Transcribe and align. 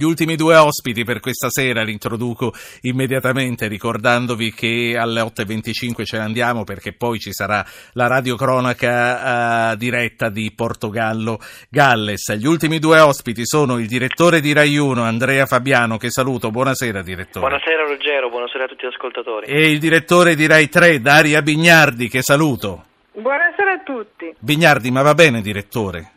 Gli 0.00 0.04
ultimi 0.04 0.34
due 0.34 0.56
ospiti 0.56 1.04
per 1.04 1.20
questa 1.20 1.50
sera 1.50 1.82
li 1.82 1.92
introduco 1.92 2.54
immediatamente 2.80 3.68
ricordandovi 3.68 4.50
che 4.50 4.96
alle 4.98 5.20
8.25 5.20 6.04
ce 6.04 6.16
ne 6.16 6.22
andiamo 6.22 6.64
perché 6.64 6.94
poi 6.94 7.18
ci 7.18 7.34
sarà 7.34 7.62
la 7.92 8.06
radiocronaca 8.06 9.72
uh, 9.72 9.76
diretta 9.76 10.30
di 10.30 10.50
Portogallo-Galles. 10.56 12.34
Gli 12.36 12.46
ultimi 12.46 12.78
due 12.78 12.98
ospiti 12.98 13.42
sono 13.44 13.78
il 13.78 13.88
direttore 13.88 14.40
di 14.40 14.54
Rai 14.54 14.78
1 14.78 15.02
Andrea 15.02 15.44
Fabiano, 15.44 15.98
che 15.98 16.08
saluto, 16.08 16.50
buonasera 16.50 17.02
direttore. 17.02 17.46
Buonasera 17.46 17.84
Ruggero, 17.84 18.30
buonasera 18.30 18.64
a 18.64 18.68
tutti 18.68 18.86
gli 18.86 18.90
ascoltatori. 18.94 19.44
E 19.48 19.70
il 19.70 19.78
direttore 19.78 20.34
di 20.34 20.46
Rai 20.46 20.70
3 20.70 21.02
Daria 21.02 21.42
Bignardi, 21.42 22.08
che 22.08 22.22
saluto. 22.22 22.84
Buonasera 23.12 23.72
a 23.72 23.80
tutti. 23.84 24.34
Bignardi, 24.38 24.90
ma 24.90 25.02
va 25.02 25.12
bene 25.12 25.42
direttore? 25.42 26.12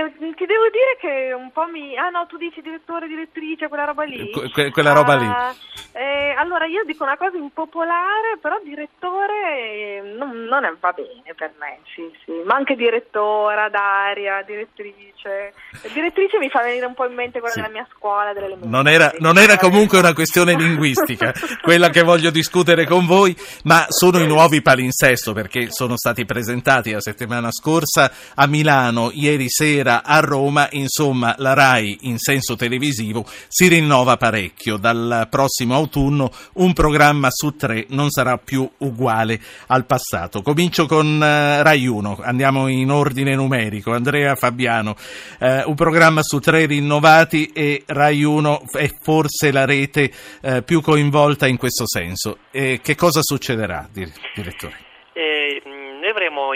Beh, 0.00 0.34
ti 0.34 0.46
devo 0.46 0.68
dire 0.70 0.96
che 1.00 1.32
un 1.32 1.50
po' 1.50 1.66
mi... 1.66 1.96
Ah 1.96 2.10
no, 2.10 2.26
tu 2.26 2.36
dici 2.36 2.60
direttore, 2.60 3.08
direttrice, 3.08 3.68
quella 3.68 3.84
roba 3.84 4.04
lì? 4.04 4.30
Que- 4.30 4.70
quella 4.70 4.92
roba 4.92 5.16
lì. 5.16 5.26
Ah, 5.26 5.54
eh, 5.92 6.34
allora, 6.36 6.66
io 6.66 6.84
dico 6.84 7.02
una 7.02 7.16
cosa 7.16 7.36
impopolare, 7.36 8.38
però 8.40 8.60
direttore 8.62 9.98
eh, 9.98 10.14
non, 10.16 10.44
non 10.44 10.64
è, 10.64 10.72
va 10.78 10.92
bene 10.92 11.34
per 11.34 11.52
me, 11.58 11.80
sì, 11.94 12.08
sì. 12.24 12.32
Ma 12.44 12.54
anche 12.54 12.76
direttora, 12.76 13.68
Daria, 13.68 14.42
direttrice. 14.42 15.52
Direttrice 15.92 16.38
mi 16.38 16.48
fa 16.48 16.62
venire 16.62 16.86
un 16.86 16.94
po' 16.94 17.06
in 17.06 17.14
mente 17.14 17.40
quella 17.40 17.54
sì. 17.54 17.60
della 17.60 17.72
mia 17.72 17.86
scuola, 17.94 18.32
delle 18.32 18.56
non 18.62 18.86
era, 18.86 19.12
non 19.18 19.36
era 19.36 19.56
comunque 19.56 19.98
una 19.98 20.14
questione 20.14 20.54
linguistica, 20.54 21.32
quella 21.60 21.90
che 21.90 22.02
voglio 22.02 22.30
discutere 22.30 22.86
con 22.86 23.06
voi, 23.06 23.36
ma 23.64 23.86
sono 23.88 24.18
i 24.18 24.26
nuovi 24.26 24.62
palinsesto 24.62 25.32
perché 25.32 25.70
sono 25.70 25.96
stati 25.96 26.24
presentati 26.24 26.92
la 26.92 27.00
settimana 27.00 27.50
scorsa 27.50 28.10
a 28.34 28.46
Milano, 28.46 29.10
ieri 29.12 29.40
ieri 29.40 29.48
sera 29.90 30.04
a 30.04 30.20
Roma, 30.20 30.68
insomma 30.72 31.34
la 31.38 31.54
RAI 31.54 31.98
in 32.02 32.18
senso 32.18 32.54
televisivo 32.54 33.26
si 33.48 33.66
rinnova 33.66 34.16
parecchio. 34.16 34.76
Dal 34.76 35.26
prossimo 35.28 35.74
autunno 35.74 36.30
un 36.54 36.72
programma 36.72 37.28
su 37.30 37.56
tre 37.56 37.86
non 37.88 38.10
sarà 38.10 38.38
più 38.38 38.68
uguale 38.78 39.40
al 39.66 39.84
passato. 39.86 40.42
Comincio 40.42 40.86
con 40.86 41.06
uh, 41.16 41.62
RAI 41.62 41.86
1, 41.86 42.20
andiamo 42.22 42.68
in 42.68 42.90
ordine 42.90 43.34
numerico. 43.34 43.92
Andrea 43.92 44.36
Fabiano, 44.36 44.94
uh, 45.40 45.68
un 45.68 45.74
programma 45.74 46.22
su 46.22 46.38
tre 46.38 46.66
rinnovati 46.66 47.50
e 47.52 47.82
RAI 47.86 48.22
1 48.22 48.62
è 48.72 48.88
forse 49.00 49.50
la 49.50 49.64
rete 49.64 50.12
uh, 50.42 50.62
più 50.62 50.80
coinvolta 50.80 51.46
in 51.48 51.56
questo 51.56 51.84
senso. 51.86 52.38
E 52.50 52.80
che 52.82 52.94
cosa 52.94 53.20
succederà, 53.22 53.88
direttore? 53.92 54.88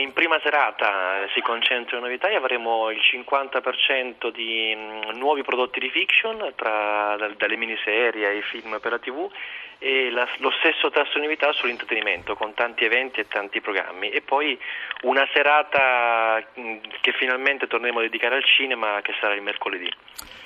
In 0.04 0.12
prima 0.12 0.38
serata, 0.42 1.22
eh, 1.22 1.28
si 1.34 1.40
concentra 1.40 1.96
in 1.96 2.02
novità, 2.02 2.28
e 2.28 2.36
avremo 2.36 2.90
il 2.90 3.00
50% 3.00 4.30
di 4.30 4.74
mh, 4.74 5.16
nuovi 5.16 5.42
prodotti 5.42 5.80
di 5.80 5.90
fiction, 5.90 6.52
tra, 6.54 7.16
da, 7.16 7.28
dalle 7.36 7.56
miniserie 7.56 8.26
ai 8.26 8.42
film 8.42 8.78
per 8.80 8.92
la 8.92 8.98
tv, 8.98 9.28
e 9.78 10.10
la, 10.10 10.26
lo 10.38 10.50
stesso 10.58 10.90
tasso 10.90 11.18
di 11.18 11.24
novità 11.24 11.52
sull'intrattenimento, 11.52 12.34
con 12.34 12.54
tanti 12.54 12.84
eventi 12.84 13.20
e 13.20 13.28
tanti 13.28 13.60
programmi. 13.60 14.10
E 14.10 14.20
poi 14.22 14.58
una 15.02 15.26
serata 15.32 16.42
mh, 16.54 16.76
che 17.00 17.12
finalmente 17.18 17.66
torneremo 17.66 17.98
a 17.98 18.02
dedicare 18.02 18.36
al 18.36 18.44
cinema, 18.44 19.00
che 19.02 19.12
sarà 19.20 19.34
il 19.34 19.42
mercoledì. 19.42 19.90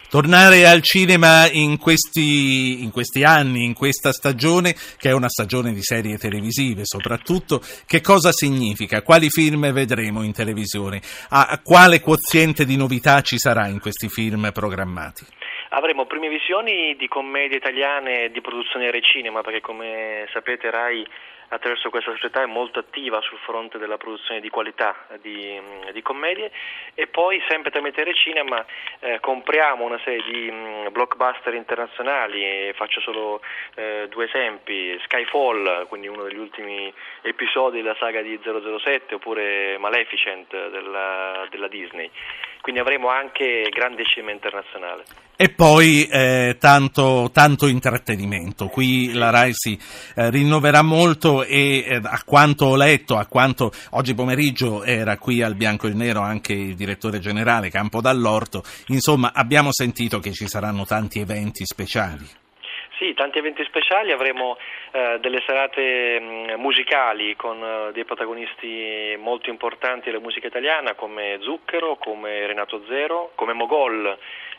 Tornare 0.09 0.67
al 0.67 0.81
cinema 0.81 1.47
in 1.51 1.77
questi, 1.77 2.83
in 2.83 2.91
questi, 2.91 3.25
anni, 3.25 3.65
in 3.65 3.75
questa 3.75 4.11
stagione, 4.11 4.75
che 4.97 5.11
è 5.11 5.13
una 5.13 5.29
stagione 5.29 5.75
di 5.75 5.83
serie 5.83 6.17
televisive 6.17 6.81
soprattutto, 6.85 7.61
che 7.87 8.01
cosa 8.01 8.33
significa? 8.33 9.03
Quali 9.03 9.29
film 9.29 9.71
vedremo 9.71 10.23
in 10.23 10.33
televisione? 10.33 11.03
A 11.29 11.61
quale 11.63 12.01
quoziente 12.01 12.65
di 12.65 12.79
novità 12.79 13.21
ci 13.21 13.39
sarà 13.39 13.67
in 13.69 13.81
questi 13.81 14.09
film 14.09 14.51
programmati? 14.51 15.27
Avremo 15.71 16.07
prime 16.07 16.29
visioni 16.29 16.97
di 16.97 17.09
commedie 17.09 17.59
italiane 17.59 18.31
di 18.31 18.41
produzione 18.41 18.91
Rai 18.91 19.03
Cinema, 19.03 19.43
perché 19.43 19.61
come 19.61 20.27
sapete 20.33 20.71
Rai 20.71 21.07
attraverso 21.49 21.91
questa 21.91 22.13
società 22.13 22.43
è 22.43 22.47
molto 22.47 22.79
attiva 22.79 23.21
sul 23.21 23.39
fronte 23.39 23.79
della 23.79 23.97
produzione 23.97 24.41
di 24.41 24.49
qualità 24.49 25.07
di, 25.21 25.61
di 25.93 26.03
commedie 26.03 26.51
e 26.95 27.07
poi 27.07 27.43
sempre 27.49 27.71
tramite 27.71 28.03
Cinema 28.15 28.65
eh, 29.01 29.19
compriamo 29.21 29.85
una 29.85 30.01
serie 30.05 30.23
di 30.23 30.51
mh, 30.51 30.93
blockbuster 30.93 31.55
internazionali, 31.55 32.73
faccio 32.75 33.01
solo 33.01 33.41
eh, 33.75 34.07
due 34.09 34.27
esempi, 34.27 34.99
Skyfall, 35.05 35.87
quindi 35.89 36.09
uno 36.09 36.25
degli 36.25 36.39
ultimi 36.39 36.93
episodi 37.23 37.81
della 37.83 37.97
saga 37.99 38.23
di 38.23 38.39
007 38.43 39.15
oppure 39.15 39.79
Maleficent 39.79 40.49
della, 40.71 41.47
della 41.51 41.69
Disney, 41.69 42.11
quindi 42.61 42.81
avremo 42.81 43.09
anche 43.09 43.69
grande 43.71 44.05
cinema 44.05 44.33
internazionale. 44.33 45.05
E 45.41 45.51
poi 45.51 46.05
eh, 46.11 46.57
tanto, 46.59 47.31
tanto, 47.33 47.69
intrattenimento. 47.69 48.67
Qui 48.67 49.13
la 49.13 49.31
RAI 49.31 49.53
si 49.53 49.79
eh, 50.17 50.31
rinnoverà 50.31 50.83
molto 50.83 51.38
e 51.43 51.85
eh, 51.87 52.01
a 52.03 52.23
quanto 52.25 52.67
ho 52.67 52.77
letto, 52.77 53.17
a 53.17 53.27
quanto 53.27 53.71
oggi 53.93 54.15
pomeriggio 54.15 54.85
era 54.85 55.19
qui 55.19 55.43
al 55.43 55.55
bianco 55.55 55.87
e 55.87 55.95
nero 55.95 56.21
anche 56.21 56.53
il 56.53 56.75
direttore 56.75 57.19
generale 57.19 57.71
Campo 57.71 58.01
Dall'Orto, 58.01 58.63
insomma 58.89 59.33
abbiamo 59.35 59.73
sentito 59.73 60.19
che 60.19 60.33
ci 60.33 60.47
saranno 60.49 60.85
tanti 60.85 61.21
eventi 61.21 61.65
speciali. 61.65 62.47
Sì, 62.99 63.15
tanti 63.15 63.39
eventi 63.39 63.63
speciali, 63.65 64.11
avremo 64.11 64.57
eh, 64.91 65.19
delle 65.21 65.41
serate 65.47 66.19
mh, 66.19 66.61
musicali 66.61 67.37
con 67.37 67.63
uh, 67.63 67.93
dei 67.93 68.05
protagonisti 68.05 69.15
molto 69.19 69.51
importanti 69.51 70.07
della 70.07 70.21
musica 70.21 70.49
italiana 70.49 70.95
come 70.95 71.39
Zucchero, 71.41 71.97
come 71.97 72.45
Renato 72.49 72.83
Zero, 72.89 73.31
come 73.37 73.53
Mogol 73.53 74.19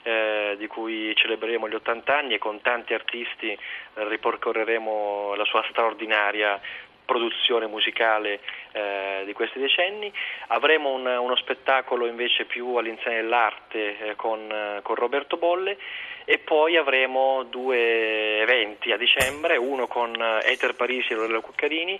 eh, 0.09 0.55
di 0.57 0.65
cui 0.65 1.15
celebreremo 1.15 1.69
gli 1.69 1.75
80 1.75 2.17
anni 2.17 2.33
e 2.33 2.37
con 2.39 2.61
tanti 2.61 2.95
artisti 2.95 3.51
eh, 3.51 3.57
ripercorreremo 3.93 5.35
la 5.35 5.45
sua 5.45 5.63
straordinaria 5.69 6.59
produzione 7.05 7.67
musicale 7.67 8.39
eh, 8.71 9.23
di 9.25 9.33
questi 9.33 9.59
decenni. 9.59 10.11
Avremo 10.47 10.93
un, 10.93 11.05
uno 11.05 11.35
spettacolo 11.35 12.07
invece 12.07 12.45
più 12.45 12.75
all'insegna 12.75 13.17
dell'arte 13.17 13.99
eh, 13.99 14.15
con, 14.15 14.51
eh, 14.51 14.79
con, 14.81 14.95
Roberto 14.95 15.37
Bolle 15.37 15.77
e 16.25 16.37
poi 16.39 16.75
avremo 16.75 17.43
due 17.43 18.41
eventi 18.41 18.91
a 18.91 18.97
dicembre, 18.97 19.57
uno 19.57 19.87
con 19.87 20.13
Eter 20.43 20.75
Parisi 20.75 21.13
e 21.13 21.15
Lorella 21.15 21.39
Cuccarini 21.39 21.99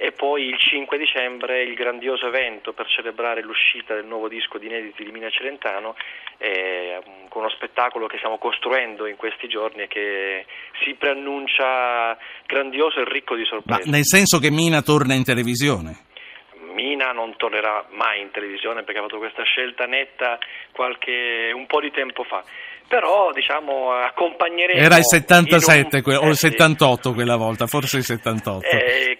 e 0.00 0.12
poi 0.12 0.46
il 0.46 0.56
5 0.56 0.96
dicembre 0.96 1.64
il 1.64 1.74
grandioso 1.74 2.28
evento 2.28 2.72
per 2.72 2.86
celebrare 2.86 3.42
l'uscita 3.42 3.94
del 3.94 4.04
nuovo 4.04 4.28
disco 4.28 4.56
di 4.56 4.66
inediti 4.66 5.04
di 5.04 5.10
Mina 5.10 5.28
Celentano 5.28 5.96
eh, 6.38 7.00
con 7.28 7.42
uno 7.42 7.50
spettacolo 7.50 8.06
che 8.06 8.16
stiamo 8.18 8.38
costruendo 8.38 9.06
in 9.06 9.16
questi 9.16 9.48
giorni 9.48 9.82
e 9.82 9.88
che 9.88 10.46
si 10.84 10.94
preannuncia 10.94 12.16
grandioso 12.46 13.00
e 13.00 13.04
ricco 13.08 13.34
di 13.34 13.44
sorprese. 13.44 13.90
Ma 13.90 13.96
nel 13.96 14.06
senso 14.06 14.38
che 14.38 14.50
Mina 14.50 14.82
torna 14.82 15.14
in 15.14 15.24
televisione? 15.24 16.06
Mina 16.72 17.10
non 17.10 17.36
tornerà 17.36 17.84
mai 17.90 18.20
in 18.20 18.30
televisione 18.30 18.84
perché 18.84 19.00
ha 19.00 19.02
fatto 19.02 19.18
questa 19.18 19.42
scelta 19.42 19.86
netta 19.86 20.38
qualche, 20.70 21.50
un 21.52 21.66
po' 21.66 21.80
di 21.80 21.90
tempo 21.90 22.22
fa 22.22 22.44
però 22.88 23.32
diciamo 23.32 23.92
accompagneremo 23.92 24.80
era 24.80 24.96
il 24.96 25.04
77 25.04 26.02
un... 26.06 26.14
o 26.14 26.28
il 26.28 26.36
78 26.36 27.12
quella 27.12 27.36
volta 27.36 27.66
forse 27.66 27.98
il 27.98 28.04
78 28.04 28.66
eh, 28.66 29.18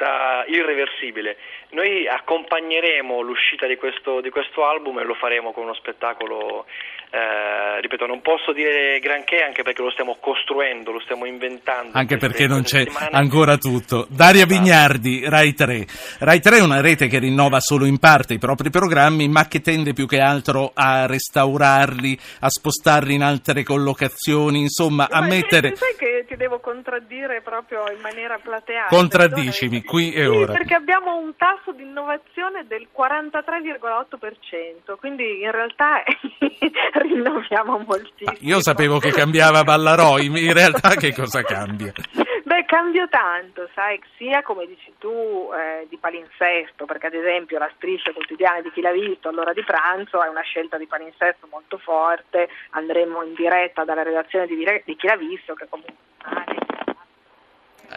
scelta 0.00 0.44
irreversibile. 0.46 1.36
Noi 1.70 2.08
accompagneremo 2.08 3.20
l'uscita 3.20 3.66
di 3.66 3.76
questo, 3.76 4.20
di 4.20 4.30
questo 4.30 4.64
album 4.64 4.98
e 4.98 5.04
lo 5.04 5.14
faremo 5.14 5.52
con 5.52 5.64
uno 5.64 5.74
spettacolo 5.74 6.66
eh, 7.12 7.80
ripeto, 7.80 8.06
non 8.06 8.20
posso 8.20 8.52
dire 8.52 9.00
granché 9.00 9.42
anche 9.42 9.64
perché 9.64 9.82
lo 9.82 9.90
stiamo 9.90 10.18
costruendo, 10.20 10.92
lo 10.92 11.00
stiamo 11.00 11.24
inventando. 11.24 11.98
Anche 11.98 12.18
perché 12.18 12.46
non 12.46 12.62
c'è 12.62 12.84
settimane. 12.84 13.08
ancora 13.10 13.56
tutto. 13.56 14.06
Daria 14.08 14.44
esatto. 14.44 14.60
Vignardi, 14.60 15.28
Rai 15.28 15.52
3. 15.52 15.86
Rai 16.20 16.40
3 16.40 16.58
è 16.58 16.62
una 16.62 16.80
rete 16.80 17.08
che 17.08 17.18
rinnova 17.18 17.58
solo 17.58 17.84
in 17.84 17.98
parte 17.98 18.34
i 18.34 18.38
propri 18.38 18.70
programmi, 18.70 19.28
ma 19.28 19.48
che 19.48 19.60
tende 19.60 19.92
più 19.92 20.06
che 20.06 20.20
altro 20.20 20.70
a 20.72 21.06
restaurarli, 21.06 22.16
a 22.40 22.48
spostarli 22.48 23.14
in 23.14 23.22
altre 23.22 23.64
collocazioni, 23.64 24.60
insomma, 24.60 25.08
ma 25.10 25.18
a 25.18 25.22
mettere... 25.22 25.74
Sai 25.74 25.96
che 25.96 26.24
ti 26.28 26.36
devo 26.36 26.60
contraddire 26.60 27.40
proprio 27.40 27.90
in 27.90 28.00
maniera 28.00 28.38
plateale? 28.38 28.86
Contraddicimi, 28.88 29.82
qui 29.82 30.12
e 30.12 30.22
sì, 30.22 30.28
ora. 30.28 30.52
perché 30.52 30.74
abbiamo 30.74 31.16
un 31.16 31.34
tasso 31.36 31.72
di 31.72 31.82
innovazione 31.82 32.66
del 32.68 32.86
43,8%, 32.96 34.96
quindi 34.96 35.40
in 35.40 35.50
realtà 35.50 36.04
rinnoviamo 37.08 37.78
moltissimo. 37.86 38.36
Io 38.40 38.60
sapevo 38.60 38.98
che 38.98 39.10
cambiava 39.10 39.62
Ballaroi, 39.62 40.26
in 40.26 40.52
realtà 40.52 40.90
che 40.90 41.14
cosa 41.14 41.42
cambia? 41.42 41.92
Beh, 42.44 42.64
cambio 42.66 43.08
tanto, 43.08 43.68
sai, 43.74 44.00
sia 44.16 44.42
come 44.42 44.66
dici 44.66 44.92
tu 44.98 45.08
eh, 45.08 45.86
di 45.88 45.96
palinsesto, 45.96 46.84
perché 46.84 47.06
ad 47.06 47.14
esempio 47.14 47.58
la 47.58 47.70
striscia 47.76 48.12
quotidiana 48.12 48.60
di 48.60 48.70
chi 48.72 48.80
l'ha 48.80 48.92
visto 48.92 49.28
all'ora 49.28 49.52
di 49.52 49.62
pranzo 49.64 50.22
è 50.22 50.28
una 50.28 50.42
scelta 50.42 50.76
di 50.76 50.86
palinsesto 50.86 51.46
molto 51.50 51.78
forte, 51.78 52.48
andremo 52.70 53.22
in 53.22 53.34
diretta 53.34 53.84
dalla 53.84 54.02
redazione 54.02 54.46
di, 54.46 54.56
di 54.84 54.96
chi 54.96 55.06
l'ha 55.06 55.16
visto, 55.16 55.54
che 55.54 55.66
comunque... 55.68 55.94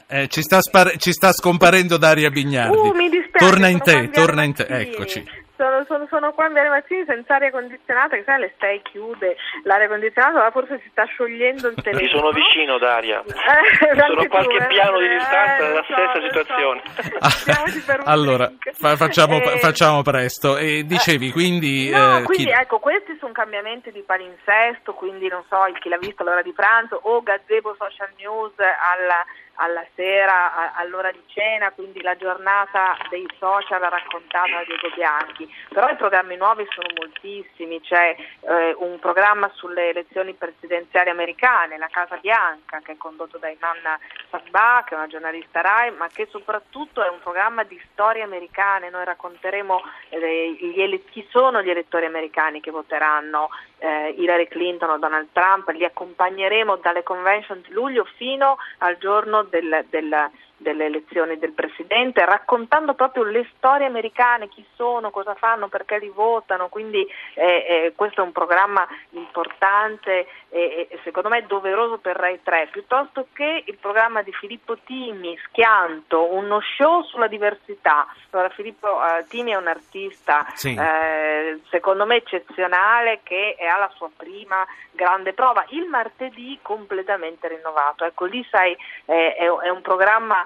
Eh, 0.07 0.27
ci, 0.27 0.41
sta 0.41 0.59
spar- 0.61 0.97
ci, 0.97 1.11
sta 1.11 1.31
scomparendo 1.31 1.97
Daria 1.97 2.29
Bignardi. 2.29 2.77
Uh, 2.77 3.09
dispiace, 3.09 3.31
torna 3.37 3.67
in 3.67 3.79
te, 3.79 4.09
torna 4.09 4.43
in 4.43 4.53
te, 4.53 4.65
eccoci 4.65 5.42
sono, 5.63 5.85
sono, 5.87 6.07
sono 6.09 6.33
qua 6.33 6.47
in 6.47 6.53
Via 6.53 6.69
Mazzini 6.69 7.05
senza 7.07 7.35
aria 7.35 7.51
condizionata, 7.51 8.17
che 8.17 8.23
sai 8.25 8.35
alle 8.35 8.53
6 8.59 8.81
chiude 8.81 9.37
l'aria 9.63 9.87
condizionata, 9.87 10.39
ma 10.39 10.51
forse 10.51 10.79
si 10.83 10.89
sta 10.91 11.05
sciogliendo 11.05 11.69
il 11.69 11.75
telefono. 11.75 12.07
Ti 12.07 12.17
sono 12.17 12.31
vicino 12.31 12.77
Daria, 12.77 13.23
eh, 13.23 13.95
sono 13.95 14.27
qualche 14.27 14.57
tu, 14.57 14.67
piano 14.67 14.99
di 14.99 15.07
distanza 15.07 15.55
eh, 15.55 15.67
dalla 15.67 15.85
so, 15.87 15.93
stessa 15.93 16.27
situazione. 16.27 16.81
So. 17.83 17.95
allora, 18.05 18.51
fa, 18.73 18.95
facciamo, 18.95 19.41
eh, 19.41 19.57
facciamo, 19.59 20.01
presto. 20.01 20.57
E 20.57 20.83
dicevi 20.85 21.31
quindi... 21.31 21.89
No, 21.89 22.21
quindi 22.23 22.45
chi... 22.45 22.51
ecco, 22.51 22.79
questi 22.79 23.15
sono 23.19 23.31
cambiamenti 23.31 23.91
di 23.91 24.01
palinsesto, 24.01 24.93
quindi 24.93 25.27
non 25.27 25.43
so, 25.49 25.57
chi 25.79 25.89
l'ha 25.89 25.97
visto 25.97 26.23
all'ora 26.23 26.41
di 26.41 26.53
pranzo 26.53 26.99
o 27.03 27.21
Gazebo 27.21 27.75
Social 27.77 28.09
News 28.17 28.53
alla 28.57 29.25
alla 29.55 29.85
sera, 29.95 30.53
a, 30.53 30.73
all'ora 30.75 31.11
di 31.11 31.21
cena, 31.27 31.71
quindi 31.71 32.01
la 32.01 32.15
giornata 32.15 32.97
dei 33.09 33.27
social 33.37 33.79
raccontata 33.81 34.49
da 34.49 34.63
Diego 34.65 34.89
Bianchi. 34.95 35.53
Però 35.69 35.89
i 35.89 35.95
programmi 35.95 36.35
nuovi 36.35 36.65
sono 36.69 36.87
moltissimi, 36.95 37.81
c'è 37.81 38.15
eh, 38.41 38.75
un 38.77 38.99
programma 38.99 39.49
sulle 39.53 39.89
elezioni 39.89 40.33
presidenziali 40.33 41.09
americane, 41.09 41.77
La 41.77 41.89
Casa 41.91 42.17
Bianca, 42.17 42.79
che 42.83 42.93
è 42.93 42.97
condotto 42.97 43.37
da 43.37 43.49
Iman 43.49 43.99
Sabba, 44.29 44.83
che 44.85 44.93
è 44.93 44.97
una 44.97 45.07
giornalista 45.07 45.61
RAI, 45.61 45.91
ma 45.91 46.07
che 46.07 46.27
soprattutto 46.29 47.03
è 47.03 47.09
un 47.09 47.19
programma 47.19 47.63
di 47.63 47.79
storie 47.91 48.23
americane. 48.23 48.89
Noi 48.89 49.05
racconteremo 49.05 49.81
eh, 50.09 50.57
ele- 50.75 51.03
chi 51.05 51.25
sono 51.29 51.61
gli 51.61 51.69
elettori 51.69 52.05
americani 52.05 52.59
che 52.61 52.71
voteranno 52.71 53.49
eh, 53.83 54.15
Hillary 54.17 54.47
Clinton 54.47 54.91
o 54.91 54.97
Donald 54.97 55.27
Trump, 55.33 55.67
li 55.69 55.83
accompagneremo 55.83 56.77
dalle 56.77 57.03
convention 57.03 57.61
di 57.61 57.73
luglio 57.73 58.05
fino 58.15 58.55
al 58.77 58.97
giorno 58.97 59.43
del, 59.43 59.85
del, 59.89 60.29
delle 60.63 60.85
elezioni 60.85 61.37
del 61.37 61.51
Presidente, 61.51 62.25
raccontando 62.25 62.95
proprio 62.95 63.23
le 63.23 63.47
storie 63.55 63.85
americane, 63.85 64.49
chi 64.49 64.65
sono, 64.75 65.11
cosa 65.11 65.35
fanno, 65.35 65.67
perché 65.67 65.99
li 65.99 66.09
votano, 66.09 66.69
quindi 66.69 67.07
eh, 67.35 67.45
eh, 67.45 67.93
questo 67.95 68.21
è 68.21 68.23
un 68.23 68.31
programma 68.31 68.87
importante 69.11 70.25
e 70.49 70.87
eh, 70.89 70.99
secondo 71.03 71.29
me 71.29 71.45
doveroso 71.45 71.97
per 71.97 72.15
Rai 72.15 72.39
3, 72.41 72.69
piuttosto 72.71 73.27
che 73.33 73.63
il 73.65 73.77
programma 73.77 74.21
di 74.21 74.31
Filippo 74.33 74.77
Timi, 74.77 75.37
Schianto, 75.47 76.33
uno 76.33 76.59
show 76.77 77.03
sulla 77.03 77.27
diversità. 77.27 78.07
Allora, 78.31 78.49
Filippo 78.49 78.87
eh, 78.87 79.25
Timi 79.27 79.51
è 79.51 79.55
un 79.55 79.67
artista 79.67 80.45
sì. 80.53 80.75
Eh, 80.75 81.59
secondo 81.69 82.05
me 82.05 82.17
eccezionale 82.17 83.19
che 83.23 83.55
ha 83.59 83.77
la 83.77 83.91
sua 83.95 84.09
prima 84.15 84.65
grande 84.91 85.33
prova, 85.33 85.65
il 85.69 85.87
martedì 85.87 86.59
completamente 86.61 87.47
rinnovato. 87.47 88.05
Ecco, 88.05 88.25
lì 88.25 88.45
sai, 88.49 88.75
è, 89.05 89.35
è 89.35 89.69
un 89.69 89.81
programma 89.81 90.45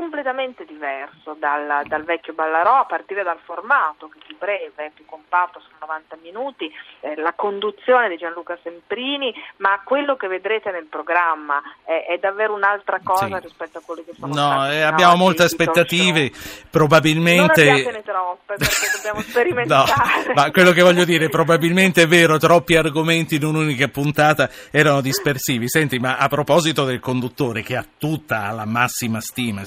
completamente 0.00 0.64
diverso 0.64 1.36
dal, 1.38 1.82
dal, 1.84 2.04
vecchio 2.04 2.32
Ballarò 2.32 2.80
a 2.80 2.84
partire 2.86 3.22
dal 3.22 3.38
formato 3.44 4.08
che 4.08 4.18
è 4.18 4.24
più 4.24 4.38
breve, 4.38 4.92
più 4.94 5.04
compatto, 5.04 5.60
sono 5.60 5.76
90 5.80 6.16
minuti, 6.22 6.72
eh, 7.00 7.16
la 7.16 7.34
conduzione 7.34 8.08
di 8.08 8.16
Gianluca 8.16 8.58
Semprini, 8.62 9.30
ma 9.58 9.78
quello 9.84 10.16
che 10.16 10.26
vedrete 10.26 10.70
nel 10.70 10.86
programma 10.86 11.60
è, 11.84 12.06
è 12.08 12.16
davvero 12.16 12.54
un'altra 12.54 13.00
cosa 13.04 13.26
sì. 13.26 13.42
rispetto 13.42 13.76
a 13.76 13.82
quello 13.84 14.02
che 14.06 14.14
sono 14.18 14.32
no, 14.32 14.72
eh, 14.72 14.80
abbiamo 14.80 15.16
molte 15.16 15.42
aspettative, 15.42 16.32
probabilmente... 16.70 17.64
Non 17.64 17.72
abbiatene 17.74 18.02
troppe 18.02 18.54
perché 18.56 18.86
dobbiamo 18.96 19.20
sperimentare. 19.28 20.28
no, 20.28 20.32
ma 20.34 20.50
quello 20.50 20.72
che 20.72 20.80
voglio 20.80 21.04
dire, 21.04 21.28
probabilmente 21.28 22.02
è 22.02 22.06
vero, 22.06 22.38
troppi 22.38 22.74
argomenti 22.74 23.34
in 23.34 23.44
un'unica 23.44 23.88
puntata 23.88 24.48
erano 24.70 25.02
dispersivi. 25.02 25.68
Senti, 25.68 25.98
ma 25.98 26.16
a 26.16 26.28
proposito 26.28 26.86
del 26.86 27.00
conduttore 27.00 27.62
che 27.62 27.76
ha 27.76 27.84
tutta 27.98 28.50
la 28.52 28.64
massima 28.64 29.20
stima, 29.20 29.62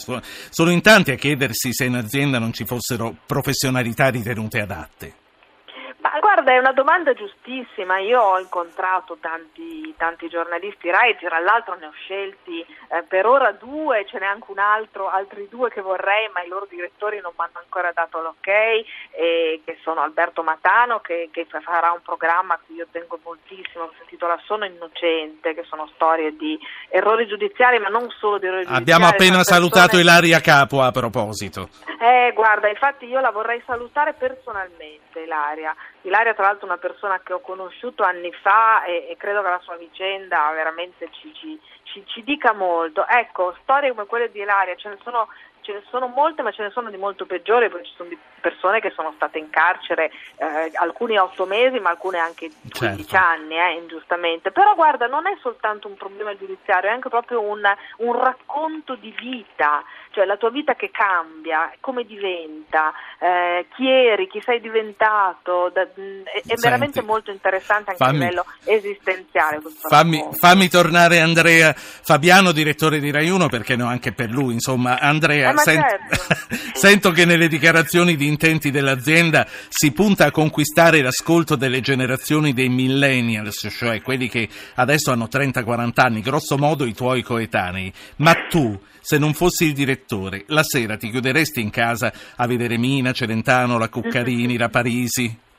sono 0.49 0.71
in 0.71 0.81
tanti 0.81 1.11
a 1.11 1.15
chiedersi 1.15 1.73
se 1.73 1.85
in 1.85 1.95
azienda 1.95 2.39
non 2.39 2.53
ci 2.53 2.65
fossero 2.65 3.15
professionalità 3.25 4.09
ritenute 4.09 4.59
adatte. 4.59 5.13
Ma 6.01 6.09
guarda, 6.19 6.32
è 6.41 6.57
una 6.57 6.71
domanda 6.71 7.13
giustissima. 7.13 7.99
Io 7.99 8.19
ho 8.19 8.39
incontrato 8.39 9.17
tanti, 9.19 9.93
tanti 9.97 10.27
giornalisti 10.29 10.89
Rai, 10.89 11.15
tra 11.17 11.39
l'altro 11.39 11.75
ne 11.75 11.85
ho 11.85 11.91
scelti 11.91 12.61
eh, 12.61 13.03
per 13.03 13.25
ora 13.25 13.51
due, 13.51 14.05
ce 14.07 14.19
n'è 14.19 14.25
anche 14.25 14.49
un 14.49 14.59
altro, 14.59 15.09
altri 15.09 15.47
due 15.49 15.69
che 15.69 15.81
vorrei, 15.81 16.29
ma 16.33 16.41
i 16.41 16.47
loro 16.47 16.65
direttori 16.69 17.19
non 17.21 17.33
mi 17.37 17.43
hanno 17.43 17.59
ancora 17.59 17.91
dato 17.91 18.21
l'ok, 18.21 18.47
eh, 18.47 19.61
che 19.63 19.77
sono 19.81 20.01
Alberto 20.01 20.43
Matano, 20.43 20.99
che, 20.99 21.29
che, 21.31 21.45
farà 21.45 21.91
un 21.91 22.01
programma 22.01 22.55
a 22.55 22.59
cui 22.65 22.75
io 22.75 22.87
tengo 22.91 23.19
moltissimo, 23.23 23.87
che 23.89 23.95
si 23.97 24.01
intitola 24.03 24.39
Sono 24.45 24.65
innocente, 24.65 25.53
che 25.53 25.63
sono 25.63 25.89
storie 25.93 26.35
di 26.35 26.57
errori 26.89 27.27
giudiziari, 27.27 27.79
ma 27.79 27.89
non 27.89 28.09
solo 28.09 28.37
di 28.37 28.47
errori 28.47 28.63
giudiziari. 28.63 28.91
Abbiamo 28.91 29.11
appena 29.11 29.37
persone... 29.37 29.57
salutato 29.57 29.97
Ilaria 29.97 30.39
Capo 30.39 30.81
a 30.81 30.91
proposito. 30.91 31.69
Eh, 31.99 32.31
guarda, 32.33 32.69
infatti 32.69 33.05
io 33.05 33.19
la 33.19 33.31
vorrei 33.31 33.61
salutare 33.65 34.13
personalmente, 34.13 35.19
Ilaria. 35.19 35.75
Ilaria 36.01 36.22
tra 36.31 36.45
l'altro 36.45 36.67
è 36.67 36.71
una 36.71 36.77
persona 36.77 37.19
che 37.19 37.33
ho 37.33 37.41
conosciuto 37.41 38.03
anni 38.03 38.31
fa 38.31 38.85
e, 38.85 39.07
e 39.09 39.17
credo 39.17 39.41
che 39.41 39.49
la 39.49 39.59
sua 39.61 39.75
vicenda 39.75 40.49
veramente 40.51 41.09
ci, 41.11 41.33
ci, 41.33 41.59
ci, 41.83 42.03
ci, 42.05 42.23
dica 42.23 42.53
molto. 42.53 43.05
Ecco, 43.05 43.53
storie 43.63 43.89
come 43.89 44.05
quelle 44.05 44.31
di 44.31 44.39
Ilaria 44.39 44.75
ce 44.75 44.87
ne 44.87 44.97
sono 45.03 45.27
ce 45.63 45.73
ne 45.73 45.83
sono 45.89 46.07
molte, 46.07 46.41
ma 46.41 46.51
ce 46.51 46.61
ne 46.61 46.69
sono 46.69 46.89
di 46.89 46.97
molto 46.97 47.25
peggiori, 47.25 47.69
perché 47.69 47.87
ci 47.87 47.93
sono 47.95 48.09
persone 48.39 48.81
che 48.81 48.91
sono 48.91 49.13
state 49.15 49.39
in 49.39 49.49
carcere, 49.49 50.11
eh, 50.35 50.71
alcuni 50.73 51.17
otto 51.17 51.45
mesi, 51.45 51.79
ma 51.79 51.89
alcune 51.89 52.19
anche 52.19 52.51
15 52.69 53.07
certo. 53.07 53.25
anni, 53.25 53.57
eh, 53.57 53.73
ingiustamente. 53.79 54.51
Però 54.51 54.75
guarda, 54.75 55.07
non 55.07 55.25
è 55.25 55.35
soltanto 55.41 55.87
un 55.87 55.95
problema 55.95 56.35
giudiziario, 56.35 56.89
è 56.89 56.93
anche 56.93 57.09
proprio 57.09 57.41
un, 57.41 57.63
un 57.97 58.19
racconto 58.19 58.95
di 58.95 59.13
vita, 59.17 59.83
cioè 60.13 60.25
la 60.25 60.37
tua 60.37 60.51
vita 60.51 60.75
che 60.75 60.91
cambia, 60.91 61.73
come 61.79 62.05
diventa, 62.05 62.93
eh, 63.19 63.65
chi 63.75 63.89
eri, 63.89 64.27
chi 64.27 64.39
sei 64.45 64.61
diventato, 64.61 65.71
da, 65.73 65.87
mm, 65.99 66.21
è, 66.23 66.53
è 66.53 66.55
veramente 66.55 67.01
molto 67.01 67.31
interessante 67.31 67.91
anche 67.91 68.03
fammi, 68.03 68.17
a 68.17 68.19
livello 68.19 68.45
esistenziale. 68.63 69.59
Fammi, 69.89 70.23
fammi, 70.39 70.69
tornare 70.69 71.19
Andrea 71.19 71.73
Fabiano, 71.75 72.51
direttore 72.51 72.99
di 72.99 73.09
Rai 73.09 73.29
1, 73.29 73.47
perché 73.47 73.75
no, 73.75 73.87
anche 73.87 74.13
per 74.13 74.29
lui, 74.29 74.53
insomma, 74.53 74.99
Andrea, 74.99 75.51
eh, 75.51 75.57
sent- 75.57 75.89
certo. 75.89 76.35
sento 76.77 77.11
che 77.11 77.25
nelle 77.25 77.47
dichiarazioni 77.47 78.15
di 78.15 78.27
intenti 78.27 78.69
dell'azienda 78.69 79.47
si 79.67 79.91
punta 79.91 80.25
a 80.25 80.31
conquistare 80.31 81.01
l'ascolto 81.01 81.55
delle 81.55 81.81
generazioni 81.81 82.53
dei 82.53 82.69
millennials, 82.69 83.67
cioè 83.71 84.01
quelli 84.01 84.29
che 84.29 84.47
adesso 84.75 85.11
hanno 85.11 85.27
30-40 85.31 85.91
anni, 85.95 86.21
grosso 86.21 86.55
modo 86.57 86.85
i 86.85 86.93
tuoi 86.93 87.23
coetanei, 87.23 87.91
ma 88.17 88.33
tu 88.47 88.79
se 89.03 89.17
non 89.17 89.33
fossi 89.33 89.65
il 89.65 89.73
direttore, 89.73 90.45
la 90.47 90.63
sera 90.63 90.95
ti 90.95 91.09
chiuderesti 91.09 91.59
in 91.59 91.69
casa 91.69 92.09
a 92.37 92.47
vedere 92.47 92.77
Mina, 92.77 93.11
Celentano, 93.11 93.77
la 93.77 93.89
Cuccarini, 93.89 94.57
la 94.57 94.69
Parisi? 94.69 95.51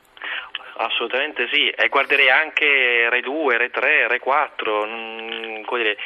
Assolutamente 0.76 1.46
sì, 1.52 1.68
e 1.68 1.88
guarderei 1.88 2.30
anche 2.30 3.06
Rai 3.10 3.20
2, 3.20 3.58
Rai 3.58 3.70
3, 3.70 4.08
Rai 4.08 4.18
4. 4.18 4.86
Mm, 4.86 5.62
dire, 5.76 5.96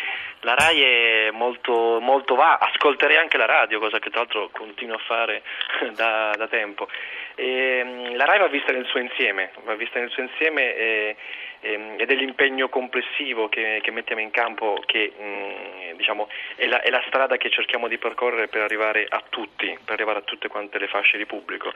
la 0.41 0.55
RAI 0.55 0.83
è 0.83 1.31
molto, 1.31 2.01
molto 2.01 2.35
va, 2.35 2.59
ascolterei 2.59 3.17
anche 3.17 3.39
la 3.39 3.47
radio, 3.47 3.79
cosa 3.79 4.01
che 4.01 4.11
tra 4.11 4.21
l'altro 4.21 4.51
continuo 4.53 4.97
a 4.97 5.03
fare 5.07 5.43
da, 5.95 6.33
da 6.37 6.49
tempo. 6.49 6.89
E, 7.37 7.79
ehm, 7.79 8.17
la 8.17 8.25
RAI 8.25 8.41
va 8.41 8.49
vista 8.49 8.73
nel 8.73 8.87
suo 8.87 8.99
insieme, 8.99 9.53
va 9.63 9.75
vista 9.77 10.01
nel 10.01 10.11
suo 10.11 10.25
insieme 10.25 10.75
e, 10.75 11.17
e, 11.61 11.95
ed 11.97 12.11
è 12.11 12.15
l'impegno 12.15 12.69
complessivo 12.69 13.49
che, 13.49 13.81
che 13.83 13.91
mettiamo 13.91 14.21
in 14.21 14.31
campo 14.31 14.81
che 14.87 15.13
mm, 15.21 15.97
diciamo, 15.97 16.29
è, 16.55 16.67
la, 16.67 16.81
è, 16.81 16.91
la, 16.91 17.03
strada 17.07 17.37
che 17.37 17.51
cerchiamo 17.51 17.89
di 17.89 17.99
percorrere 17.99 18.49
per 18.49 18.63
arrivare 18.63 19.07
a 19.09 19.23
tutti, 19.29 19.67
per 19.85 19.95
arrivare 19.95 20.21
a 20.21 20.23
tutte 20.23 20.49
quante 20.49 20.79
le 20.79 20.89
fasce 20.89 21.19
di 21.19 21.27
pubblico. 21.27 21.73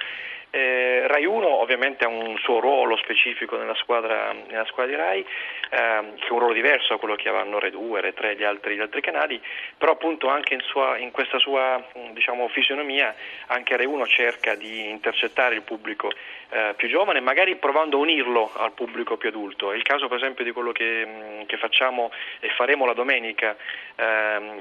Eh, 0.50 1.06
Rai 1.06 1.24
1 1.24 1.46
ovviamente 1.46 2.04
ha 2.04 2.08
un 2.08 2.36
suo 2.38 2.60
ruolo 2.60 2.96
specifico 2.96 3.56
nella 3.56 3.74
squadra, 3.74 4.32
nella 4.48 4.66
squadra 4.66 4.94
di 4.94 5.00
Rai, 5.00 5.26
ehm, 5.70 6.16
che 6.16 6.26
è 6.26 6.30
un 6.30 6.38
ruolo 6.38 6.52
diverso 6.52 6.92
da 6.92 6.98
quello 6.98 7.16
che 7.16 7.28
avranno 7.28 7.58
Rai 7.58 7.70
2, 7.70 8.00
Rai 8.00 8.12
3 8.12 8.30
e 8.30 8.36
gli 8.36 8.44
altri, 8.44 8.76
gli 8.76 8.80
altri 8.80 9.00
canali, 9.00 9.40
però 9.76 9.92
appunto 9.92 10.28
anche 10.28 10.54
in, 10.54 10.60
sua, 10.60 10.98
in 10.98 11.10
questa 11.10 11.38
sua 11.38 11.82
diciamo, 12.12 12.48
fisionomia 12.48 13.14
anche 13.46 13.76
Rai 13.76 13.86
1 13.86 14.06
cerca 14.06 14.54
di 14.54 14.90
intercettare 14.90 15.54
il 15.54 15.62
pubblico 15.62 16.12
eh, 16.50 16.74
più 16.76 16.88
giovane, 16.88 17.20
magari 17.20 17.56
provando 17.56 17.96
a 17.96 18.00
unirlo 18.00 18.52
al 18.54 18.72
pubblico 18.72 19.16
più 19.16 19.30
adulto. 19.30 19.71
È 19.72 19.76
il 19.76 19.82
caso 19.82 20.08
per 20.08 20.18
esempio 20.18 20.44
di 20.44 20.52
quello 20.52 20.72
che, 20.72 21.44
che 21.46 21.56
facciamo 21.56 22.10
e 22.40 22.48
faremo 22.50 22.84
la 22.86 22.92
domenica 22.92 23.56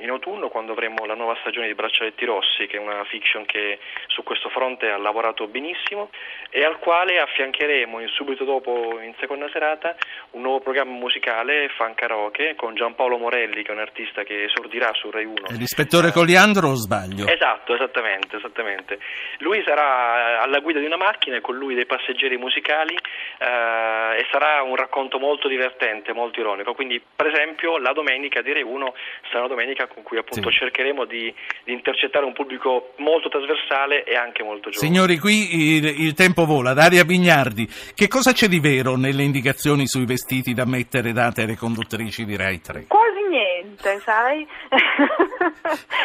in 0.02 0.10
autunno 0.10 0.50
quando 0.50 0.74
avremo 0.74 1.06
la 1.06 1.16
nuova 1.16 1.36
stagione 1.42 1.68
di 1.68 1.74
Braccialetti 1.74 2.26
Rossi, 2.26 2.68
che 2.68 2.78
è 2.78 2.80
una 2.80 3.04
fiction 3.06 3.46
che 3.46 3.80
su 4.08 4.24
questo 4.24 4.50
fronte 4.50 4.90
ha 4.90 4.98
lavorato 4.98 5.48
benissimo 5.48 6.10
e 6.50 6.64
al 6.64 6.80
quale 6.80 7.20
affiancheremo 7.20 8.00
subito 8.08 8.44
dopo, 8.44 9.00
in 9.02 9.14
seconda 9.20 9.50
serata, 9.52 9.96
un 10.32 10.42
nuovo 10.42 10.60
programma 10.60 10.94
musicale, 10.94 11.70
Fan 11.76 11.94
Karaoke, 11.94 12.56
con 12.56 12.76
Giampaolo 12.76 13.18
Morelli, 13.18 13.64
che 13.64 13.70
è 13.70 13.74
un 13.74 13.80
artista 13.80 14.24
che 14.24 14.44
esordirà 14.44 14.92
su 14.94 15.10
Rai 15.10 15.26
1. 15.26 15.48
È 15.48 15.54
l'ispettore 15.54 16.10
eh, 16.10 16.12
Coliandro 16.12 16.70
o 16.70 16.76
sbaglio? 16.76 17.28
Esatto, 17.28 17.74
esattamente, 17.74 18.38
esattamente. 18.38 19.00
Lui 19.40 19.64
sarà 19.66 20.42
alla 20.42 20.60
guida 20.60 20.80
di 20.80 20.86
una 20.86 20.98
macchina 20.98 21.38
e 21.38 21.42
con 21.42 21.56
lui 21.56 21.76
dei 21.76 21.86
passeggeri 21.86 22.38
musicali 22.38 22.94
eh, 22.94 24.20
e 24.20 24.28
sarà 24.32 24.62
un 24.62 24.76
racconto 24.76 25.20
molto 25.20 25.48
divertente, 25.48 26.14
molto 26.14 26.40
ironico. 26.40 26.74
Quindi, 26.74 27.02
per 27.16 27.28
esempio, 27.28 27.78
la 27.78 27.94
domenica 27.94 28.42
direi 28.42 28.64
uno 28.64 28.94
sarà 29.32 29.46
una 29.46 29.56
domenica 29.56 29.88
con 29.88 30.04
cui 30.04 30.18
appunto 30.18 30.52
sì. 30.52 30.58
cercheremo 30.58 31.06
di, 31.06 31.34
di, 31.64 31.72
intercettare 31.72 32.26
un 32.26 32.34
pubblico 32.34 32.94
molto 32.98 33.30
trasversale 33.30 34.04
e 34.04 34.16
anche 34.16 34.44
molto 34.44 34.70
giovane. 34.70 34.92
Signori, 34.92 35.18
qui 35.18 35.76
il, 35.76 35.86
il 36.02 36.14
tempo 36.14 36.46
vola. 36.46 36.74
Daria 36.74 37.06
Bignardi, 37.06 37.68
che 37.96 38.08
cosa 38.08 38.34
c'è 38.34 38.48
di 38.48 38.60
vero 38.60 38.96
nelle 38.98 39.24
indicazioni 39.24 39.88
sui 39.88 40.06
vestiti 40.06 40.54
da 40.54 40.66
mettere 40.66 41.14
date 41.14 41.44
alle 41.44 41.56
conduttrici 41.56 42.26
di 42.26 42.36
Rai 42.36 42.62
3? 42.62 42.86
Quasi 42.88 43.11
niente, 43.72 44.00
sai? 44.02 44.48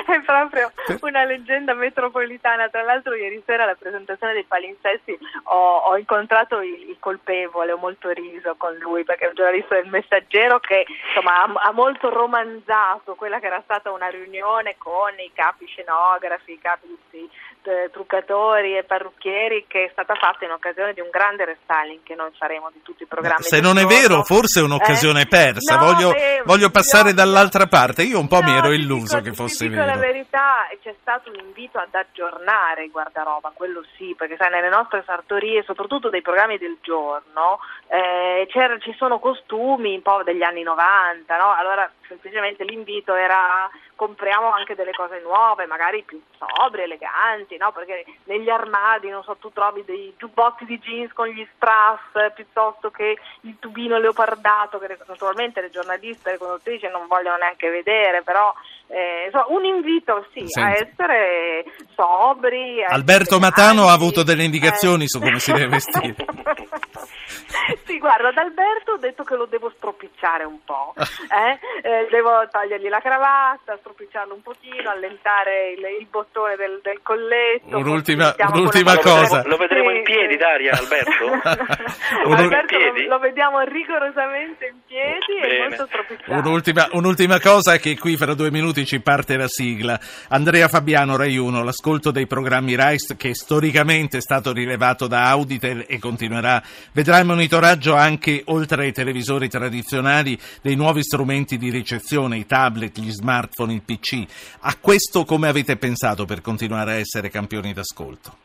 È 0.06 0.20
proprio 0.25 0.73
una 1.00 1.25
leggenda 1.25 1.75
metropolitana. 1.75 2.68
Tra 2.68 2.82
l'altro, 2.82 3.14
ieri 3.14 3.42
sera 3.44 3.64
alla 3.64 3.75
presentazione 3.75 4.32
dei 4.32 4.44
palinsesti 4.44 5.18
ho, 5.44 5.76
ho 5.78 5.96
incontrato 5.96 6.61
il, 6.61 6.90
il, 6.90 6.96
colpevole, 6.99 7.73
ho 7.73 7.76
molto 7.76 8.11
riso 8.11 8.54
con 8.56 8.75
lui 8.76 9.04
perché 9.04 9.25
è 9.25 9.28
un 9.28 9.35
giornalista 9.35 9.75
del 9.75 9.88
Messaggero 9.88 10.58
che 10.61 10.87
insomma, 11.08 11.42
ha, 11.42 11.68
ha, 11.68 11.73
molto 11.73 12.08
romanzato 12.08 13.14
quella 13.14 13.38
che 13.40 13.46
era 13.46 13.61
stata 13.64 13.90
una 13.90 14.08
riunione 14.08 14.76
con 14.78 15.12
i 15.18 15.30
capi 15.35 15.66
scenografi, 15.66 16.52
i 16.52 16.58
capi 16.61 16.87
tutti, 16.87 17.28
eh, 17.66 17.90
truccatori 17.90 18.76
e 18.76 18.85
parrucchieri 18.85 19.64
che 19.66 19.87
è 19.87 19.88
stata 19.92 20.14
fatta 20.14 20.44
in 20.44 20.52
occasione 20.52 20.92
di 20.92 21.00
un 21.00 21.08
grande 21.11 21.44
restyling 21.44 22.02
che 22.02 22.14
noi 22.14 22.30
faremo 22.38 22.70
di 22.73 22.80
tutti 22.82 23.02
i 23.02 23.06
programmi. 23.06 23.42
Se 23.42 23.61
non 23.61 23.75
giorno. 23.75 23.88
è 23.88 24.00
vero, 24.00 24.23
forse 24.23 24.61
è 24.61 24.62
un'occasione 24.62 25.23
eh? 25.23 25.26
persa. 25.26 25.76
No, 25.76 25.92
voglio, 25.92 26.11
beh, 26.12 26.42
voglio, 26.44 26.70
passare 26.70 27.11
no, 27.11 27.16
dall'altra 27.16 27.55
parte. 27.64 28.02
Io 28.02 28.20
un 28.20 28.28
po' 28.28 28.40
no, 28.40 28.50
mi 28.50 28.56
ero 28.58 28.72
illuso 28.72 29.16
dico, 29.16 29.30
che 29.30 29.34
fosse 29.34 29.68
vero. 29.68 29.86
la 29.86 29.96
verità, 29.96 30.68
c'è 30.82 30.94
stato 31.00 31.30
un 31.30 31.38
invito 31.42 31.78
ad 31.78 31.94
aggiornare 31.94 32.84
il 32.84 32.90
guardaroba, 32.90 33.52
quello 33.54 33.82
sì, 33.96 34.14
perché 34.14 34.36
sai, 34.36 34.50
nelle 34.50 34.68
nostre 34.68 35.02
sartorie, 35.06 35.62
soprattutto 35.62 36.10
dei 36.10 36.20
programmi 36.20 36.58
del 36.58 36.76
giorno, 36.82 37.60
eh, 37.88 38.46
ci 38.50 38.94
sono 38.98 39.18
costumi 39.18 39.94
un 39.94 40.02
po' 40.02 40.22
degli 40.22 40.42
anni 40.42 40.62
90, 40.62 41.36
no? 41.38 41.54
Allora 41.54 41.90
semplicemente 42.06 42.64
l'invito 42.64 43.14
era 43.14 43.70
compriamo 43.97 44.53
anche 44.53 44.75
delle 44.75 44.93
cose 44.93 45.21
nuove, 45.21 45.67
magari 45.67 46.05
più 46.05 46.21
sobrie, 46.38 46.85
eleganti, 46.85 47.57
no? 47.57 47.73
Perché 47.73 48.05
negli 48.25 48.49
armadi, 48.49 49.09
non 49.09 49.25
so, 49.25 49.37
tu 49.37 49.50
trovi 49.53 49.83
dei 49.85 50.15
giubbotti 50.17 50.65
di 50.65 50.79
jeans 50.79 51.12
con 51.12 51.26
gli 51.26 51.47
strass 51.57 52.33
piuttosto 52.35 52.91
che 52.91 53.17
il 53.41 53.57
tubino 53.59 53.99
leopardato 53.99 54.79
che 54.79 54.99
naturalmente 55.07 55.61
le 55.61 55.71
giornaliste 55.71 56.29
e 56.29 56.33
le 56.33 56.38
conduttrici 56.38 56.87
non 56.88 57.07
vogliono 57.09 57.38
neanche 57.38 57.71
vedere, 57.71 58.23
però 58.23 58.53
eh, 58.88 59.25
insomma, 59.26 59.47
un 59.49 59.65
invito 59.65 60.26
sì, 60.33 60.47
a 60.61 60.71
essere 60.71 61.65
sobri. 61.95 62.85
A 62.85 62.93
Alberto 62.93 63.37
essere 63.37 63.41
Matano 63.41 63.88
ha 63.88 63.93
avuto 63.93 64.23
delle 64.23 64.45
indicazioni 64.45 65.05
eh. 65.05 65.09
su 65.09 65.19
come 65.19 65.38
si 65.41 65.53
deve 65.53 65.69
vestire. 65.69 66.15
sì, 67.85 67.99
guarda, 67.99 68.29
ad 68.29 68.37
Alberto 68.37 68.93
ho 68.93 68.97
detto 68.97 69.25
che 69.25 69.35
lo 69.35 69.47
devo 69.47 69.73
stropicciare 69.76 70.45
un 70.45 70.62
po', 70.65 70.95
eh? 70.97 71.59
Eh, 71.83 72.07
devo 72.11 72.47
togliergli 72.50 72.88
la 72.88 73.00
cravatta, 73.00 73.79
stropicciarlo 73.87 74.35
un 74.35 74.43
pochino, 74.43 74.90
allentare 74.90 75.71
il, 75.71 75.85
il 76.00 76.07
bottone 76.11 76.57
del, 76.57 76.81
del, 76.83 76.99
colletto. 77.02 77.76
Un'ultima, 77.78 78.35
un'ultima 78.37 78.99
cosa. 78.99 79.43
Lo 79.47 79.57
in 79.61 79.75
piedi, 80.06 80.36
Daria, 80.36 80.72
Alberto? 80.78 81.26
Alberto 82.32 82.78
lo, 82.78 83.08
lo, 83.08 83.18
vediamo 83.18 83.60
rigorosamente 83.62 84.66
in 84.66 84.76
piedi 84.86 85.40
Bene. 85.40 85.56
e 85.56 85.68
molto 85.68 85.86
stropicciato. 85.86 86.32
Un'ultima, 86.32 86.88
un'ultima 86.92 87.40
cosa 87.40 87.76
che 87.78 87.98
qui 87.98 88.16
fra 88.16 88.34
due 88.34 88.52
minuti 88.52 88.86
ci 88.86 89.00
parte 89.00 89.36
la 89.36 89.48
sigla. 89.48 89.98
Andrea 90.28 90.68
Fabiano, 90.68 91.16
Rai 91.16 91.36
1, 91.36 91.64
l'ascolto 91.64 92.12
dei 92.12 92.26
programmi 92.26 92.76
RISE 92.76 93.16
che 93.16 93.34
storicamente 93.34 94.18
è 94.18 94.20
stato 94.20 94.52
rilevato 94.52 95.08
da 95.08 95.28
Auditel 95.28 95.84
e 95.88 95.98
continuerà, 95.98 96.62
vedrà 96.92 97.18
il 97.18 97.26
monitoraggio 97.26 97.94
anche 97.94 98.42
oltre 98.46 98.84
ai 98.84 98.92
televisori 98.92 99.48
tradizionali 99.48 100.38
dei 100.62 100.76
nuovi 100.76 101.02
strumenti 101.02 101.58
di 101.58 101.70
ricezione, 101.70 102.38
i 102.38 102.46
tablet, 102.46 102.96
gli 102.98 103.10
smartphone, 103.10 103.75
il 103.75 103.82
PC. 103.82 104.25
A 104.60 104.76
questo 104.80 105.25
come 105.25 105.48
avete 105.48 105.76
pensato 105.76 106.25
per 106.25 106.40
continuare 106.40 106.92
a 106.92 106.98
essere 106.98 107.28
campioni 107.28 107.72
d'ascolto? 107.72 108.44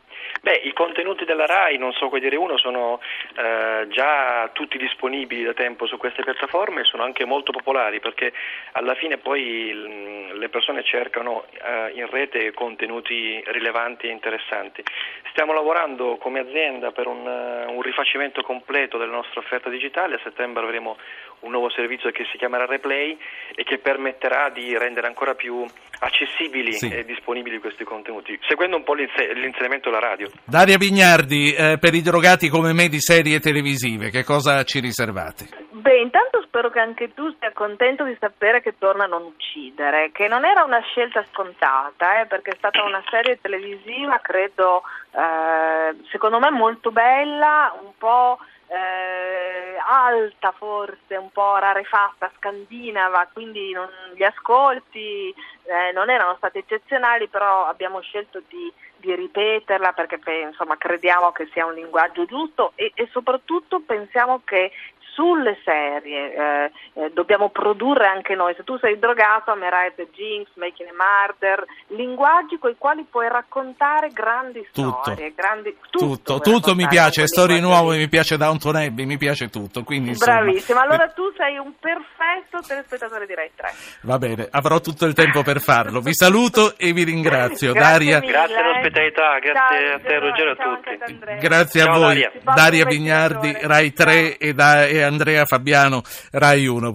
Contenuti 1.22 1.24
della 1.24 1.46
RAI, 1.46 1.78
non 1.78 1.92
so 1.92 2.10
dire 2.18 2.36
uno, 2.36 2.56
sono 2.56 3.00
eh, 3.36 3.86
già 3.88 4.50
tutti 4.52 4.76
disponibili 4.76 5.44
da 5.44 5.54
tempo 5.54 5.86
su 5.86 5.96
queste 5.96 6.22
piattaforme 6.22 6.80
e 6.80 6.84
sono 6.84 7.02
anche 7.02 7.24
molto 7.24 7.52
popolari 7.52 8.00
perché 8.00 8.32
alla 8.72 8.94
fine 8.94 9.18
poi 9.18 10.30
le 10.32 10.48
persone 10.48 10.82
cercano 10.82 11.44
eh, 11.50 11.92
in 11.94 12.08
rete 12.10 12.52
contenuti 12.52 13.42
rilevanti 13.46 14.08
e 14.08 14.10
interessanti. 14.10 14.82
Stiamo 15.30 15.52
lavorando 15.52 16.16
come 16.16 16.40
azienda 16.40 16.90
per 16.90 17.06
un, 17.06 17.24
un 17.24 17.82
rifacimento 17.82 18.42
completo 18.42 18.98
della 18.98 19.12
nostra 19.12 19.40
offerta 19.40 19.68
digitale, 19.70 20.16
a 20.16 20.20
settembre 20.22 20.62
avremo 20.62 20.96
un 21.42 21.50
nuovo 21.50 21.70
servizio 21.70 22.10
che 22.10 22.24
si 22.30 22.38
chiamerà 22.38 22.66
Replay 22.66 23.16
e 23.54 23.64
che 23.64 23.78
permetterà 23.78 24.50
di 24.50 24.76
rendere 24.76 25.06
ancora 25.06 25.34
più 25.34 25.64
accessibili 26.00 26.72
sì. 26.72 26.88
e 26.88 27.04
disponibili 27.04 27.58
questi 27.58 27.84
contenuti, 27.84 28.38
seguendo 28.48 28.76
un 28.76 28.84
po' 28.84 28.94
l'insegnamento 28.94 29.90
della 29.90 30.00
radio. 30.00 30.28
Daria 30.44 30.76
Vignardi, 30.76 31.52
eh, 31.52 31.78
per 31.78 31.94
i 31.94 32.02
drogati 32.02 32.48
come 32.48 32.72
me 32.72 32.88
di 32.88 33.00
serie 33.00 33.40
televisive, 33.40 34.10
che 34.10 34.24
cosa 34.24 34.62
ci 34.64 34.80
riservate? 34.80 35.48
Beh, 35.70 36.00
intanto 36.00 36.42
spero 36.42 36.70
che 36.70 36.78
anche 36.78 37.12
tu 37.12 37.34
sia 37.38 37.50
contento 37.52 38.04
di 38.04 38.16
sapere 38.20 38.60
che 38.60 38.74
torna 38.78 39.04
a 39.04 39.08
non 39.08 39.22
uccidere, 39.22 40.10
che 40.12 40.28
non 40.28 40.44
era 40.44 40.62
una 40.62 40.80
scelta 40.80 41.24
scontata, 41.30 42.20
eh, 42.20 42.26
perché 42.26 42.50
è 42.50 42.56
stata 42.56 42.84
una 42.84 43.02
serie 43.10 43.40
televisiva, 43.40 44.20
credo, 44.22 44.82
eh, 45.10 45.96
secondo 46.10 46.38
me 46.38 46.50
molto 46.50 46.92
bella, 46.92 47.74
un 47.82 47.92
po' 47.98 48.38
eh, 48.68 49.41
alta 49.86 50.52
forse, 50.52 51.16
un 51.16 51.30
po' 51.30 51.56
rarefatta, 51.56 52.30
scandinava, 52.36 53.28
quindi 53.32 53.72
non, 53.72 53.88
gli 54.14 54.22
ascolti 54.22 55.34
eh, 55.64 55.92
non 55.92 56.10
erano 56.10 56.34
stati 56.36 56.58
eccezionali, 56.58 57.28
però 57.28 57.66
abbiamo 57.66 58.00
scelto 58.00 58.42
di, 58.48 58.72
di 58.96 59.14
ripeterla 59.14 59.92
perché 59.92 60.18
insomma, 60.32 60.76
crediamo 60.76 61.32
che 61.32 61.48
sia 61.52 61.66
un 61.66 61.74
linguaggio 61.74 62.24
giusto 62.24 62.72
e, 62.74 62.92
e 62.94 63.08
soprattutto 63.10 63.80
pensiamo 63.80 64.42
che 64.44 64.72
sulle 65.14 65.58
serie 65.64 66.34
eh, 66.34 66.70
eh, 66.94 67.10
dobbiamo 67.12 67.50
produrre 67.50 68.06
anche 68.06 68.34
noi. 68.34 68.54
Se 68.56 68.64
tu 68.64 68.76
sei 68.78 68.98
drogato, 68.98 69.50
amerai 69.50 69.92
The 69.94 70.08
Jinx, 70.12 70.48
Making 70.54 70.88
a 70.88 70.92
Murder, 70.96 71.64
linguaggi 71.88 72.58
con 72.58 72.70
i 72.70 72.76
quali 72.78 73.04
puoi 73.08 73.28
raccontare 73.28 74.08
grandi 74.08 74.66
tutto. 74.72 75.00
storie. 75.02 75.32
Grandi, 75.34 75.76
tutto, 75.90 76.06
tutto, 76.06 76.40
tutto 76.40 76.74
mi 76.74 76.86
piace, 76.86 77.26
storie 77.26 77.60
nuove, 77.60 77.96
mi 77.96 78.08
piace 78.08 78.36
Downton 78.36 78.76
Abbey, 78.76 79.04
mi 79.04 79.18
piace 79.18 79.48
tutto. 79.48 79.82
Quindi, 79.84 80.12
Bravissimo, 80.16 80.80
allora 80.80 81.08
tu 81.08 81.30
sei 81.36 81.58
un 81.58 81.72
perfetto 81.78 82.60
telespettatore 82.66 83.26
di 83.26 83.34
Rai 83.34 83.50
3. 83.54 83.72
Va 84.02 84.18
bene, 84.18 84.48
avrò 84.50 84.80
tutto 84.80 85.06
il 85.06 85.14
tempo 85.14 85.42
per 85.42 85.60
farlo. 85.60 86.00
Vi 86.00 86.14
saluto 86.14 86.74
e 86.76 86.92
vi 86.92 87.04
ringrazio. 87.04 87.72
grazie 87.72 87.90
Daria... 87.90 88.20
Mille. 88.20 88.32
Grazie 88.32 88.56
all'ospitalità, 88.56 89.38
grazie 89.38 89.86
ciao, 89.86 89.94
a 89.94 89.98
te 89.98 90.18
Ruggero 90.18 90.48
e 90.48 90.52
a 90.52 90.56
tutti. 90.56 91.18
Grazie 91.38 91.82
a 91.82 91.84
ciao, 91.84 91.98
voi. 91.98 92.14
Daria, 92.14 92.32
Daria 92.54 92.84
Vignardi, 92.84 93.56
Rai 93.60 93.92
3 93.92 94.38
e, 94.38 94.54
da, 94.54 94.86
e 94.86 95.01
Andrea 95.02 95.46
Fabiano, 95.46 96.02
Rai 96.32 96.66
1. 96.66 96.90